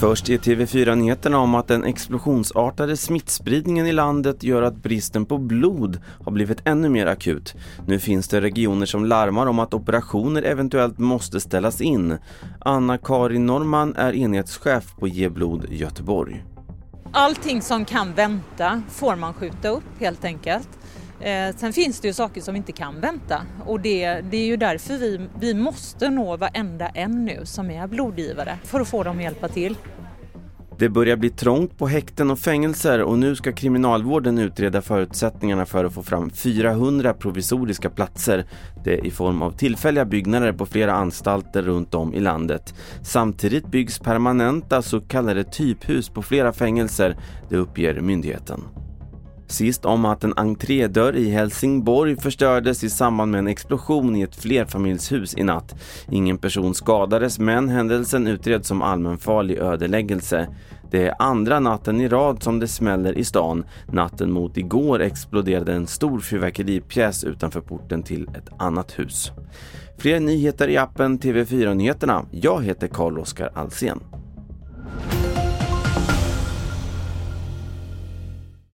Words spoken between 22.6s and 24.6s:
kan vänta och det, det är ju